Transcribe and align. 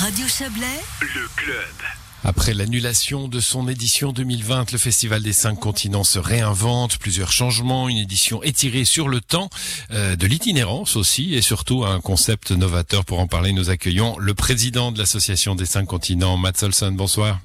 Radio 0.00 0.28
Chablais, 0.28 0.80
le 1.00 1.26
club. 1.34 1.74
Après 2.22 2.54
l'annulation 2.54 3.26
de 3.26 3.40
son 3.40 3.66
édition 3.66 4.12
2020, 4.12 4.70
le 4.70 4.78
Festival 4.78 5.24
des 5.24 5.32
cinq 5.32 5.56
continents 5.56 6.04
se 6.04 6.20
réinvente, 6.20 6.98
plusieurs 6.98 7.32
changements, 7.32 7.88
une 7.88 7.96
édition 7.96 8.40
étirée 8.44 8.84
sur 8.84 9.08
le 9.08 9.20
temps, 9.20 9.50
euh, 9.90 10.14
de 10.14 10.24
l'itinérance 10.28 10.94
aussi, 10.94 11.34
et 11.34 11.42
surtout 11.42 11.84
un 11.84 12.00
concept 12.00 12.52
novateur. 12.52 13.04
Pour 13.04 13.18
en 13.18 13.26
parler, 13.26 13.52
nous 13.52 13.70
accueillons 13.70 14.16
le 14.20 14.34
président 14.34 14.92
de 14.92 15.00
l'association 15.00 15.56
des 15.56 15.66
cinq 15.66 15.86
continents, 15.86 16.36
Matt 16.36 16.58
Solson. 16.58 16.92
Bonsoir. 16.92 17.40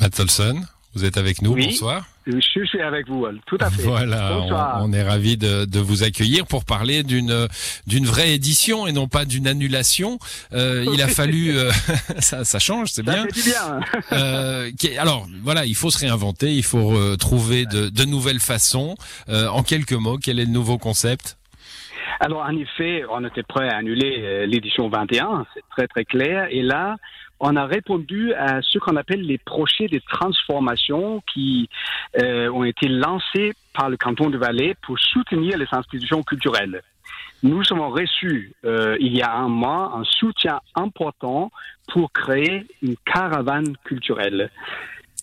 Matt 0.00 0.16
Solson, 0.16 0.64
vous 0.96 1.04
êtes 1.04 1.16
avec 1.16 1.42
nous. 1.42 1.52
Oui. 1.52 1.66
Bonsoir. 1.66 2.08
Je 2.26 2.38
suis 2.40 2.80
avec 2.80 3.08
vous, 3.08 3.26
tout 3.46 3.58
à 3.60 3.70
fait. 3.70 3.82
Voilà, 3.82 4.38
on, 4.80 4.88
on 4.88 4.92
est 4.92 5.02
ravi 5.02 5.36
de, 5.36 5.64
de 5.64 5.78
vous 5.80 6.04
accueillir 6.04 6.46
pour 6.46 6.64
parler 6.64 7.02
d'une 7.02 7.48
d'une 7.86 8.06
vraie 8.06 8.34
édition 8.34 8.86
et 8.86 8.92
non 8.92 9.08
pas 9.08 9.24
d'une 9.24 9.46
annulation. 9.48 10.18
Euh, 10.52 10.86
il 10.92 11.02
a 11.02 11.08
fallu, 11.20 11.56
euh, 11.56 11.70
ça, 12.18 12.44
ça 12.44 12.58
change, 12.58 12.88
c'est 12.92 13.02
bien. 13.02 13.26
bien. 13.26 13.80
Euh, 14.12 14.70
alors 14.98 15.26
voilà, 15.42 15.66
il 15.66 15.74
faut 15.74 15.90
se 15.90 15.98
réinventer, 15.98 16.52
il 16.54 16.64
faut 16.64 16.92
euh, 16.96 17.16
trouver 17.16 17.66
de, 17.66 17.88
de 17.88 18.04
nouvelles 18.04 18.40
façons. 18.40 18.94
Euh, 19.28 19.48
en 19.48 19.62
quelques 19.62 19.92
mots, 19.92 20.18
quel 20.18 20.38
est 20.38 20.44
le 20.44 20.50
nouveau 20.50 20.78
concept? 20.78 21.38
Alors, 22.20 22.42
en 22.42 22.56
effet, 22.56 23.04
on 23.10 23.24
était 23.24 23.42
prêt 23.42 23.68
à 23.68 23.76
annuler 23.78 24.16
euh, 24.18 24.46
l'édition 24.46 24.88
21, 24.88 25.44
c'est 25.54 25.62
très 25.70 25.88
très 25.88 26.04
clair. 26.04 26.46
Et 26.50 26.62
là, 26.62 26.96
on 27.44 27.56
a 27.56 27.66
répondu 27.66 28.32
à 28.34 28.62
ce 28.62 28.78
qu'on 28.78 28.96
appelle 28.96 29.20
les 29.22 29.36
projets 29.38 29.88
de 29.88 30.00
transformation 30.08 31.22
qui 31.32 31.68
euh, 32.22 32.48
ont 32.50 32.64
été 32.64 32.88
lancés 32.88 33.52
par 33.74 33.90
le 33.90 33.96
canton 33.96 34.30
de 34.30 34.38
Valais 34.38 34.74
pour 34.82 34.98
soutenir 34.98 35.58
les 35.58 35.66
institutions 35.72 36.22
culturelles. 36.22 36.82
Nous 37.42 37.60
avons 37.72 37.90
reçu 37.90 38.52
euh, 38.64 38.96
il 39.00 39.16
y 39.16 39.22
a 39.22 39.32
un 39.34 39.48
mois 39.48 39.92
un 39.96 40.04
soutien 40.04 40.60
important 40.76 41.50
pour 41.92 42.12
créer 42.12 42.64
une 42.80 42.94
caravane 43.04 43.76
culturelle. 43.84 44.50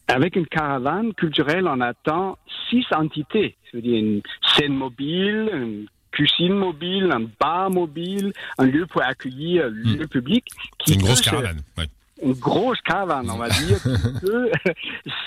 Avec 0.10 0.36
une 0.36 0.48
caravane 0.48 1.14
culturelle, 1.14 1.68
on 1.68 1.80
attend 1.80 2.38
six 2.70 2.86
entités. 2.94 3.56
C'est-à-dire 3.72 3.98
une 4.00 4.22
scène 4.56 4.74
mobile, 4.74 5.50
une 5.54 5.86
cuisine 6.12 6.56
mobile, 6.56 7.10
un 7.14 7.28
bar 7.40 7.70
mobile, 7.70 8.34
un 8.58 8.66
lieu 8.66 8.86
pour 8.88 9.04
accueillir 9.04 9.70
le 9.72 10.06
public. 10.08 10.44
Qui 10.80 10.92
Hmm. 10.92 10.94
Une 10.96 11.02
grosse 11.06 11.20
se- 11.20 11.30
caravane. 11.30 11.62
ouais. 11.78 11.86
Une 12.22 12.34
grosse 12.34 12.82
caravane, 12.82 13.30
on 13.30 13.38
va 13.38 13.50
dire, 13.50 13.78
qui 13.82 14.20
peut 14.22 14.52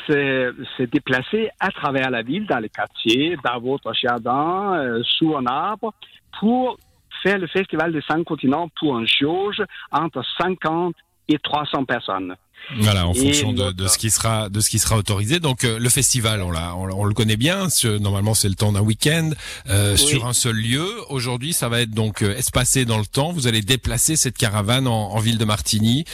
se, 0.07 0.55
se 0.77 0.83
déplacer 0.85 1.51
à 1.61 1.71
travers 1.71 2.11
la 2.11 2.23
ville, 2.23 2.47
dans 2.47 2.59
les 2.59 2.69
quartiers, 2.69 3.37
dans 3.45 3.61
votre 3.61 3.93
jardin, 3.95 4.75
euh, 4.75 5.03
sous 5.05 5.37
un 5.37 5.47
arbre, 5.47 5.95
pour 6.39 6.79
faire 7.23 7.39
le 7.39 7.47
festival 7.47 7.93
des 7.93 8.03
cinq 8.03 8.25
continents 8.25 8.69
pour 8.79 8.97
un 8.97 9.05
jauge 9.07 9.63
entre 9.93 10.25
50 10.41 10.95
et 11.33 11.39
300 11.43 11.85
personnes. 11.85 12.35
Voilà, 12.79 13.09
en 13.09 13.13
Et 13.13 13.19
fonction 13.19 13.53
de, 13.53 13.87
ce 13.89 13.99
qui 13.99 14.09
sera 14.09 14.49
de 14.49 14.61
ce 14.61 14.71
qui 14.71 14.79
sera 14.79 14.97
autorisé. 14.97 15.41
Donc 15.41 15.65
euh, 15.65 15.81
le 15.81 15.89
festival, 15.89 16.43
on, 16.43 16.53
l'a- 16.53 16.77
on, 16.77 16.89
on 16.93 17.05
le 17.05 17.13
connaît 17.13 17.37
bien. 17.37 17.67
normalement, 18.01 18.35
c'est 18.35 18.49
le 18.49 18.55
temps 18.55 18.71
d'un 18.71 18.83
week-end 18.83 19.31
euh, 19.69 19.97
sur 19.97 20.27
un 20.27 20.33
seul 20.33 20.55
lieu. 20.55 20.87
Aujourd'hui, 21.11 21.53
ça 21.53 21.69
va 21.69 21.81
être 21.81 21.91
donc 21.91 22.23
euh, 22.23 22.37
espacé 22.37 22.85
dans 22.85 22.99
le 22.99 23.05
temps. 23.07 23.33
Vous 23.33 23.49
allez 23.49 23.63
déplacer 23.63 24.15
cette 24.15 24.39
caravane 24.39 24.87
en, 24.87 25.11
en 25.11 25.19
ville 25.19 25.39
de 25.39 25.45
Martigny 25.45 26.05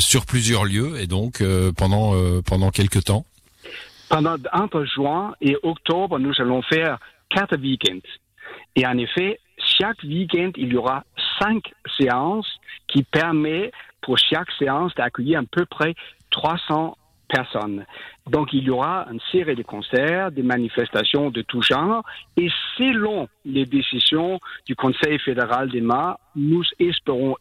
sur 0.00 0.26
plusieurs 0.26 0.64
lieux 0.64 0.98
et 1.00 1.06
donc 1.06 1.42
pendant 1.76 2.14
pendant 2.42 2.70
quelques 2.70 3.04
temps. 3.04 3.24
Pendant 4.08 4.36
entre 4.52 4.84
juin 4.84 5.34
et 5.40 5.56
octobre, 5.62 6.18
nous 6.18 6.32
allons 6.38 6.62
faire 6.62 6.98
quatre 7.30 7.56
week-ends. 7.56 8.00
Et 8.74 8.84
en 8.86 8.98
effet, 8.98 9.38
chaque 9.78 10.02
week-end, 10.02 10.50
il 10.56 10.72
y 10.72 10.76
aura 10.76 11.04
cinq 11.40 11.62
séances 11.96 12.48
qui 12.88 13.04
permettent 13.04 13.72
pour 14.02 14.18
chaque 14.18 14.50
séance 14.58 14.94
d'accueillir 14.94 15.40
à 15.40 15.42
peu 15.50 15.64
près 15.66 15.94
300 16.30 16.96
personnes. 17.28 17.84
Donc, 18.26 18.52
il 18.52 18.64
y 18.64 18.70
aura 18.70 19.06
une 19.10 19.20
série 19.32 19.54
de 19.54 19.62
concerts, 19.62 20.32
des 20.32 20.42
manifestations 20.42 21.30
de 21.30 21.42
tout 21.42 21.62
genre. 21.62 22.02
Et 22.36 22.48
selon 22.76 23.28
les 23.44 23.66
décisions 23.66 24.40
du 24.66 24.74
Conseil 24.74 25.18
fédéral 25.20 25.70
des 25.70 25.80
mares, 25.80 26.18
nous 26.34 26.62
espérons 26.78 27.36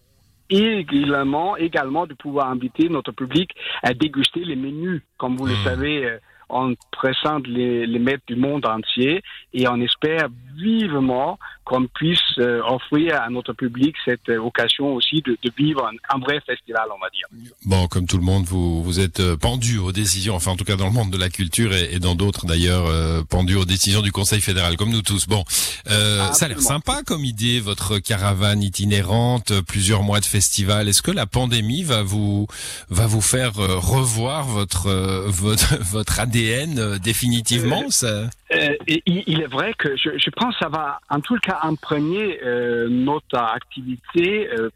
également, 0.49 1.57
également 1.57 2.07
de 2.07 2.13
pouvoir 2.13 2.49
inviter 2.49 2.89
notre 2.89 3.11
public 3.11 3.51
à 3.83 3.93
déguster 3.93 4.43
les 4.43 4.55
menus. 4.55 5.01
Comme 5.17 5.35
vous 5.37 5.45
le 5.45 5.53
Hmm. 5.53 5.63
savez, 5.63 6.05
euh, 6.05 6.17
on 6.49 6.75
présente 6.91 7.47
les, 7.47 7.85
les 7.85 7.99
maîtres 7.99 8.23
du 8.27 8.35
monde 8.35 8.65
entier 8.65 9.21
et 9.53 9.67
on 9.67 9.79
espère 9.81 10.27
vivement 10.55 11.39
qu'on 11.63 11.85
puisse 11.85 12.19
euh, 12.39 12.61
offrir 12.63 13.21
à 13.21 13.29
notre 13.29 13.53
public 13.53 13.95
cette 14.03 14.27
euh, 14.29 14.39
occasion 14.39 14.95
aussi 14.95 15.21
de, 15.21 15.37
de 15.43 15.51
vivre 15.55 15.85
un, 15.85 16.15
un 16.15 16.19
vrai 16.19 16.41
festival, 16.45 16.85
on 16.93 16.99
va 16.99 17.09
dire. 17.11 17.27
Bon, 17.65 17.87
comme 17.87 18.07
tout 18.07 18.17
le 18.17 18.23
monde, 18.23 18.43
vous 18.45 18.81
vous 18.83 18.99
êtes 18.99 19.19
euh, 19.19 19.37
pendu 19.37 19.77
aux 19.77 19.91
décisions, 19.91 20.35
enfin 20.35 20.51
en 20.51 20.55
tout 20.55 20.63
cas 20.63 20.75
dans 20.75 20.87
le 20.87 20.93
monde 20.93 21.11
de 21.11 21.17
la 21.17 21.29
culture 21.29 21.73
et, 21.73 21.93
et 21.93 21.99
dans 21.99 22.15
d'autres 22.15 22.47
d'ailleurs, 22.47 22.85
pendu 23.27 23.55
aux 23.55 23.65
décisions 23.65 24.01
du 24.01 24.11
Conseil 24.11 24.41
fédéral, 24.41 24.77
comme 24.77 24.89
nous 24.89 25.01
tous. 25.03 25.27
Bon, 25.27 25.43
euh, 25.89 26.25
ça 26.33 26.45
a 26.45 26.47
l'air 26.47 26.61
sympa 26.61 27.01
comme 27.05 27.23
idée, 27.23 27.59
votre 27.59 27.99
caravane 27.99 28.63
itinérante, 28.63 29.53
plusieurs 29.61 30.01
mois 30.01 30.19
de 30.19 30.25
festival. 30.25 30.89
Est-ce 30.89 31.01
que 31.01 31.11
la 31.11 31.27
pandémie 31.27 31.83
va 31.83 32.01
vous 32.01 32.47
va 32.89 33.05
vous 33.05 33.21
faire 33.21 33.53
revoir 33.53 34.45
votre 34.45 34.89
votre 35.27 35.77
votre 35.91 36.19
ADN 36.19 36.38
euh, 36.77 36.99
définitivement 36.99 37.89
ça 37.89 38.29
Euh, 38.51 38.75
et 38.87 39.03
il, 39.05 39.41
est 39.41 39.47
vrai 39.47 39.73
que 39.77 39.95
je, 39.95 40.17
je 40.17 40.29
pense 40.31 40.55
que 40.55 40.63
ça 40.63 40.69
va 40.69 40.99
en 41.09 41.19
tout 41.21 41.37
cas 41.37 41.59
imprégner 41.63 42.39
euh, 42.43 42.87
notre 42.89 43.37
activité 43.37 44.49
euh, 44.51 44.69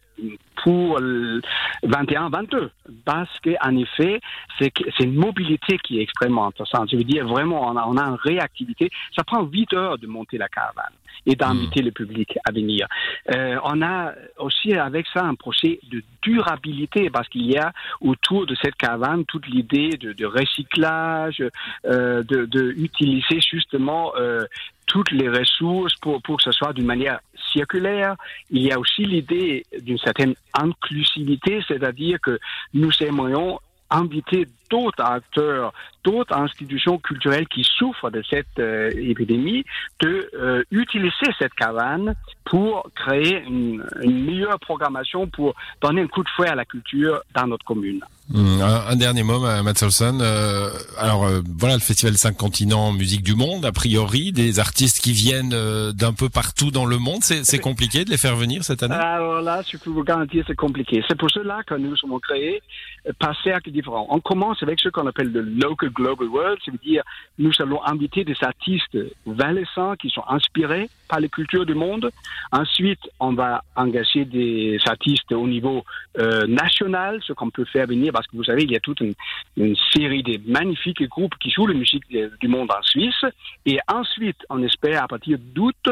pour 0.64 1.00
le 1.00 1.42
21-22 1.84 2.70
parce 3.04 3.40
qu'en 3.40 3.76
effet 3.78 4.20
c'est 4.60 4.72
une 5.00 5.16
mobilité 5.16 5.80
qui 5.80 6.00
est 6.00 6.04
extrêmement 6.04 6.48
intéressante. 6.48 6.90
Je 6.92 6.98
veux 6.98 7.04
dire 7.04 7.28
vraiment 7.28 7.68
on 7.68 7.76
a, 7.76 7.86
on 7.88 7.98
a 7.98 8.04
une 8.04 8.18
réactivité. 8.22 8.92
Ça 9.16 9.24
prend 9.24 9.44
8 9.44 9.74
heures 9.74 9.98
de 9.98 10.06
monter 10.06 10.38
la 10.38 10.50
caravane 10.50 10.94
et 11.26 11.36
d'inviter 11.36 11.82
le 11.82 11.92
public 11.92 12.38
à 12.46 12.52
venir. 12.52 12.88
Euh, 13.34 13.58
on 13.64 13.82
a 13.82 14.14
aussi 14.38 14.74
avec 14.74 15.06
ça 15.14 15.24
un 15.24 15.36
projet 15.36 15.80
de 15.90 16.04
durabilité 16.22 17.10
parce 17.10 17.28
qu'il 17.30 17.46
y 17.46 17.58
a 17.58 17.72
autour 18.02 18.46
de 18.46 18.56
cette 18.62 18.76
caravane 18.76 19.26
toute 19.26 19.48
l'idée 19.48 19.90
de, 19.90 20.14
de 20.14 20.26
recyclage, 20.26 21.44
euh, 21.86 22.24
de, 22.24 22.46
de 22.46 22.74
utiliser 22.78 23.40
justement 23.64 24.14
euh, 24.16 24.46
toutes 24.86 25.12
les 25.12 25.30
ressources 25.30 25.96
pour, 26.02 26.22
pour 26.22 26.38
que 26.38 26.44
ce 26.44 26.52
soit 26.52 26.74
d'une 26.74 26.86
manière 26.86 27.20
circulaire. 27.52 28.16
Il 28.50 28.62
y 28.62 28.72
a 28.72 28.80
aussi 28.80 29.06
l'idée 29.06 29.66
d'une 29.82 29.98
certaine 29.98 30.36
inclusivité, 30.54 31.64
c'est-à-dire 31.68 32.20
que 32.22 32.40
nous 32.74 32.92
aimerions 33.02 33.60
inviter 33.90 34.48
d'autres 34.74 35.04
acteurs, 35.04 35.72
d'autres 36.04 36.36
institutions 36.36 36.98
culturelles 36.98 37.48
qui 37.48 37.64
souffrent 37.78 38.10
de 38.18 38.22
cette 38.30 38.58
euh, 38.60 38.90
épidémie, 39.14 39.64
de 40.02 40.30
euh, 40.34 40.64
utiliser 40.72 41.28
cette 41.40 41.54
caravane 41.54 42.16
pour 42.46 42.90
créer 42.96 43.44
une, 43.46 43.84
une 44.02 44.26
meilleure 44.26 44.60
programmation 44.60 45.28
pour 45.28 45.54
donner 45.82 46.02
un 46.02 46.08
coup 46.08 46.24
de 46.24 46.30
fouet 46.36 46.50
à 46.50 46.56
la 46.56 46.66
culture 46.66 47.22
dans 47.36 47.48
notre 47.48 47.66
commune. 47.66 48.02
Hum, 48.34 48.62
un, 48.62 48.92
un 48.92 48.96
dernier 48.96 49.24
mot, 49.24 49.40
ma- 49.40 49.62
Matt 49.64 49.78
Solson. 49.78 50.20
Euh, 50.22 50.70
alors 50.98 51.26
voilà, 51.60 51.76
le 51.76 51.82
Festival 51.82 52.16
5 52.16 52.36
continents 52.38 52.92
musique 52.94 53.24
du 53.24 53.36
monde, 53.36 53.66
a 53.66 53.72
priori, 53.72 54.32
des 54.32 54.60
artistes 54.60 55.00
qui 55.04 55.12
viennent 55.14 55.54
d'un 55.94 56.14
peu 56.14 56.30
partout 56.30 56.72
dans 56.72 56.86
le 56.86 56.98
monde. 56.98 57.22
C'est 57.24 57.60
compliqué 57.60 58.06
de 58.06 58.10
les 58.10 58.18
faire 58.18 58.36
venir 58.36 58.64
cette 58.64 58.82
année? 58.84 58.96
Alors 58.96 59.42
là, 59.42 59.62
je 59.70 59.78
peux 59.78 59.90
vous 59.90 60.04
garantir, 60.04 60.44
c'est 60.48 60.56
compliqué. 60.56 61.04
C'est 61.08 61.18
pour 61.18 61.30
cela 61.32 61.62
que 61.68 61.76
nous 61.76 61.96
sommes 61.98 62.18
créés 62.22 62.62
euh, 63.08 63.12
par 63.20 63.34
cercles 63.44 63.72
différents. 63.72 64.08
On 64.10 64.20
commence 64.22 64.63
avec 64.64 64.80
ce 64.80 64.90
qu'on 64.90 65.08
appelle 65.08 65.32
le 65.32 65.42
Local 65.42 65.90
Global 65.90 66.28
World, 66.28 66.60
c'est-à-dire 66.64 67.04
nous 67.38 67.52
allons 67.60 67.84
inviter 67.86 68.24
des 68.24 68.36
artistes 68.42 68.98
valaissants 69.26 69.96
qui 69.96 70.10
sont 70.10 70.24
inspirés 70.28 70.90
par 71.08 71.20
les 71.20 71.30
cultures 71.30 71.66
du 71.66 71.76
monde. 71.76 72.10
Ensuite, 72.52 73.02
on 73.20 73.34
va 73.34 73.64
engager 73.76 74.26
des 74.26 74.80
artistes 74.86 75.32
au 75.32 75.48
niveau 75.48 75.84
euh, 76.18 76.48
national, 76.48 77.20
ce 77.26 77.34
qu'on 77.34 77.50
peut 77.50 77.66
faire 77.66 77.88
venir, 77.88 78.12
parce 78.12 78.28
que 78.28 78.36
vous 78.36 78.44
savez, 78.44 78.64
il 78.64 78.72
y 78.72 78.76
a 78.76 78.80
toute 78.80 79.02
une, 79.02 79.14
une 79.58 79.76
série 79.94 80.24
de 80.24 80.40
magnifiques 80.52 81.08
groupes 81.08 81.36
qui 81.40 81.52
jouent 81.52 81.68
la 81.68 81.74
musique 81.74 82.04
du 82.10 82.48
monde 82.48 82.72
en 82.72 82.82
Suisse. 82.82 83.26
Et 83.66 83.80
ensuite, 83.88 84.38
on 84.50 84.64
espère 84.64 85.04
à 85.04 85.08
partir 85.08 85.38
d'août 85.40 85.90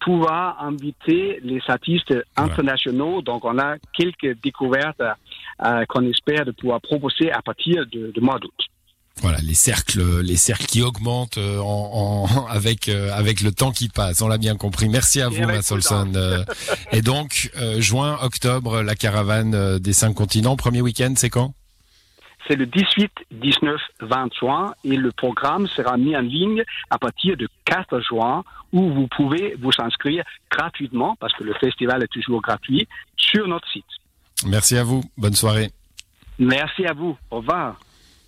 pouvoir 0.00 0.62
inviter 0.62 1.40
les 1.42 1.60
artistes 1.68 2.14
internationaux. 2.36 3.22
Donc, 3.22 3.44
on 3.44 3.58
a 3.58 3.76
quelques 3.92 4.40
découvertes 4.42 5.02
euh, 5.64 5.84
qu'on 5.88 6.06
espère 6.08 6.44
de 6.44 6.52
pouvoir 6.52 6.80
proposer 6.80 7.32
à 7.32 7.42
partir 7.42 7.84
de, 7.90 8.20
mois 8.20 8.38
d'août. 8.38 8.54
Voilà, 9.16 9.38
les 9.38 9.54
cercles, 9.54 10.20
les 10.20 10.36
cercles 10.36 10.66
qui 10.66 10.82
augmentent 10.82 11.36
euh, 11.36 11.58
euh, 12.88 13.10
avec 13.12 13.40
le 13.40 13.50
temps 13.50 13.72
qui 13.72 13.88
passe. 13.88 14.22
On 14.22 14.28
l'a 14.28 14.38
bien 14.38 14.54
compris. 14.54 14.88
Merci 14.88 15.20
à 15.20 15.28
vous, 15.28 15.42
Massolson. 15.42 16.12
Et 16.92 17.02
donc, 17.02 17.50
juin, 17.78 18.18
octobre, 18.22 18.82
la 18.82 18.94
caravane 18.94 19.80
des 19.80 19.92
cinq 19.92 20.14
continents. 20.14 20.54
Premier 20.54 20.80
week-end, 20.80 21.14
c'est 21.16 21.30
quand? 21.30 21.54
C'est 22.46 22.54
le 22.54 22.66
18, 22.66 23.10
19, 23.32 23.80
20 24.00 24.34
juin, 24.38 24.74
et 24.84 24.96
le 24.96 25.10
programme 25.10 25.66
sera 25.66 25.98
mis 25.98 26.16
en 26.16 26.20
ligne 26.20 26.62
à 26.88 26.98
partir 26.98 27.36
du 27.36 27.48
4 27.64 28.00
juin, 28.00 28.44
où 28.72 28.90
vous 28.90 29.08
pouvez 29.08 29.56
vous 29.60 29.72
inscrire 29.78 30.24
gratuitement, 30.50 31.16
parce 31.20 31.34
que 31.34 31.42
le 31.42 31.52
festival 31.54 32.04
est 32.04 32.12
toujours 32.12 32.40
gratuit, 32.40 32.86
sur 33.16 33.46
notre 33.48 33.68
site. 33.70 33.84
Merci 34.46 34.76
à 34.76 34.84
vous. 34.84 35.02
Bonne 35.16 35.34
soirée. 35.34 35.70
Merci 36.38 36.86
à 36.86 36.92
vous. 36.92 37.16
Au 37.30 37.38
revoir. 37.38 37.78